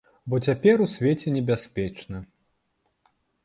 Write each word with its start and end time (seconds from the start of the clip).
Бо 0.33 0.37
цяпер 0.47 0.81
у 0.85 0.87
свеце 0.93 1.35
небяспечна. 1.37 2.25